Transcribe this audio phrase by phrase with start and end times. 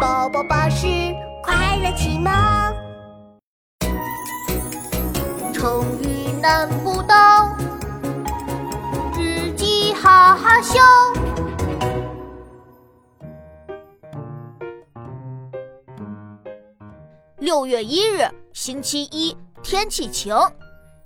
[0.00, 0.86] 宝宝巴士
[1.42, 2.32] 快乐启蒙，
[5.52, 7.56] 成语难不倒，
[9.18, 10.78] 日记哈哈笑。
[17.38, 20.32] 六月一日，星期一，天气晴。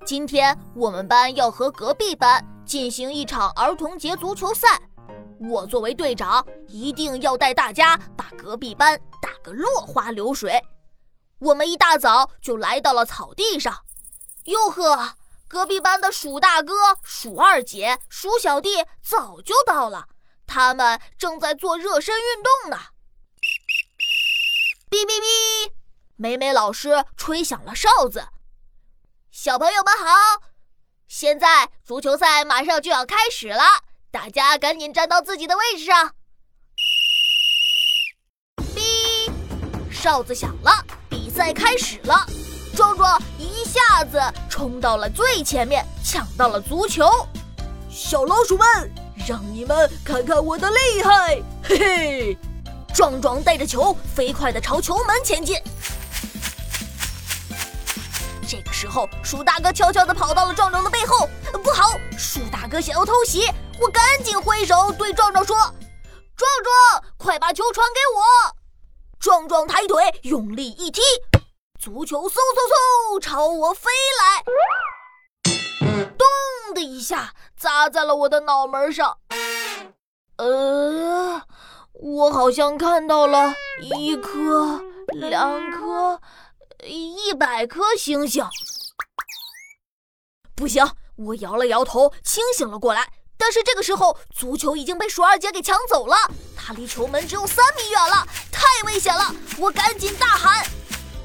[0.04, 4.68] 今天我们班要和隔壁班进行一场儿童节足球赛。
[5.50, 10.62] 我作为队长，一定要带大家把隔壁班打个落花流水。
[11.38, 13.84] 我们一大早就来到了草地上，
[14.44, 15.16] 哟呵，
[15.48, 20.06] 隔壁班的鼠大哥、鼠二姐、鼠小弟早就到了，
[20.46, 22.78] 他们正在做热身运动呢。
[24.88, 25.72] 哔哔哔，
[26.16, 28.28] 美美老师吹响了哨子，
[29.30, 30.42] 小朋友们好，
[31.08, 33.64] 现在足球赛马上就要开始了。
[34.12, 36.12] 大家赶紧站到自己的位置上！
[38.76, 39.32] 哔，
[39.90, 40.70] 哨子响了，
[41.08, 42.26] 比赛开始了。
[42.76, 44.20] 壮壮一下子
[44.50, 47.10] 冲到了最前面，抢到了足球。
[47.88, 48.66] 小老鼠们，
[49.26, 51.42] 让你们看看我的厉害！
[51.64, 52.38] 嘿嘿，
[52.92, 55.56] 壮壮带着球飞快地朝球门前进。
[58.46, 61.26] 这个时候，鼠大哥悄悄地跑到了壮壮的背后。
[61.64, 63.46] 不好，鼠大哥想要偷袭。
[63.80, 65.56] 我赶紧挥手对壮壮说
[66.36, 68.22] ：“壮壮，快把球传给我！”
[69.18, 71.00] 壮壮抬腿用力一踢，
[71.78, 74.44] 足球嗖嗖嗖朝我飞来，
[76.18, 79.18] 咚的一下砸在了我的脑门上。
[80.36, 81.42] 呃，
[81.92, 83.54] 我好像看到了
[83.96, 86.20] 一颗、两颗、
[86.84, 88.44] 一百颗星星。
[90.56, 90.84] 不行，
[91.16, 93.12] 我摇了摇头，清醒了过来。
[93.44, 96.16] 但是这个时候，足球已经被鼠二姐给抢走了，
[96.56, 99.34] 她离球门只有三米远了，太危险了！
[99.58, 100.64] 我赶紧大喊：“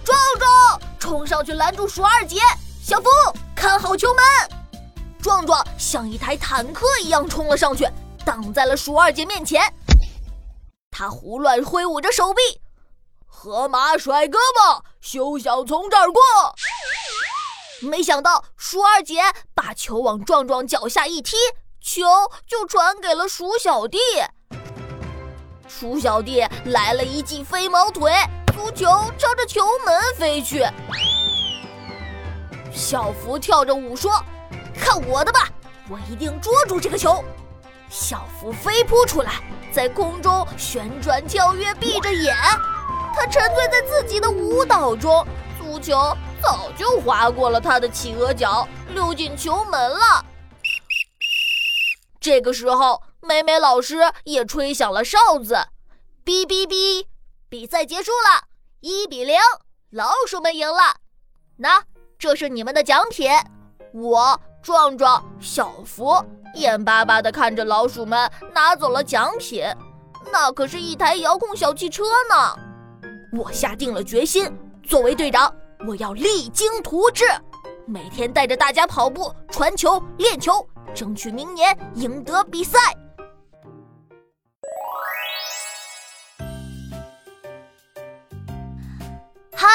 [0.04, 2.40] 壮壮，冲上去拦住鼠二姐！
[2.84, 3.08] 小夫，
[3.56, 4.24] 看好球门！”
[5.22, 7.88] 壮壮像一台坦克一样冲了上去，
[8.26, 9.72] 挡在了鼠二姐面前。
[10.90, 12.42] 他胡乱挥舞着手臂，
[13.28, 16.20] 河马甩胳膊，休想从这儿过！
[17.88, 19.22] 没想到鼠二姐
[19.54, 21.38] 把球往壮壮脚下一踢。
[21.82, 22.04] 球
[22.46, 23.98] 就传给了鼠小弟，
[25.68, 28.12] 鼠小弟来了一记飞毛腿，
[28.54, 28.86] 足球
[29.18, 30.66] 朝着球门飞去。
[32.72, 34.12] 小福跳着舞说
[34.78, 35.48] ：“看我的吧，
[35.90, 37.24] 我一定捉住这个球！”
[37.90, 42.36] 小福飞扑出来，在空中旋转跳跃，闭着眼，
[43.16, 45.26] 他沉醉在自己的舞蹈中，
[45.58, 50.26] 足球早就划过了他的企鹅脚，溜进球门了。
[52.20, 55.56] 这个时候，美美老师也吹响了哨子，
[56.26, 57.06] 哔哔哔，
[57.50, 58.48] 比赛结束了，
[58.82, 59.38] 一比零，
[59.92, 60.98] 老鼠们赢了。
[61.58, 61.84] 那
[62.18, 63.32] 这是你们的奖品。
[63.94, 66.14] 我壮壮、小福
[66.56, 69.64] 眼巴巴地看着老鼠们拿走了奖品，
[70.32, 72.56] 那可是一台遥控小汽车呢。
[73.34, 74.52] 我下定了决心，
[74.84, 75.54] 作为队长，
[75.88, 77.26] 我要励精图治，
[77.86, 80.68] 每天带着大家跑步、传球、练球。
[80.94, 82.78] 争取明年赢得比赛。
[89.54, 89.68] 嗨，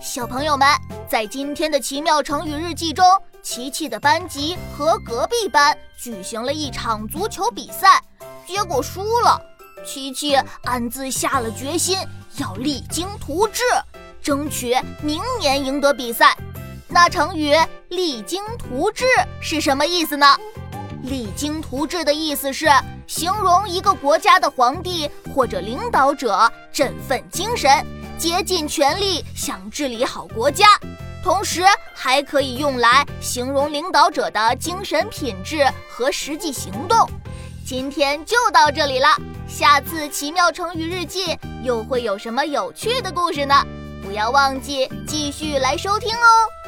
[0.00, 0.66] 小朋友们，
[1.08, 3.04] 在今天的奇妙成语日记中，
[3.40, 8.02] 琪琪的班级和隔壁班举行了一场足球比赛，
[8.46, 9.40] 结果输了。
[9.86, 10.34] 琪琪
[10.64, 11.96] 暗自下了决心，
[12.38, 13.62] 要励精图治，
[14.20, 16.36] 争取明年赢得比赛。
[17.00, 17.54] 那成语
[17.90, 19.04] “励精图治”
[19.40, 20.36] 是什么意思呢？
[21.04, 22.66] 励精图治的意思是
[23.06, 27.70] 形容一个国家的皇帝或者领导者振奋精神，
[28.18, 30.66] 竭尽全力想治理好国家，
[31.22, 31.62] 同时
[31.94, 37.08] 还可以用来形容领导者的精神品质和实际行动。
[37.64, 39.06] 今天就到这里了，
[39.46, 43.54] 下次奇妙成语日记又会有什么有趣的故事呢？
[44.02, 46.67] 不要忘记继续来收听哦。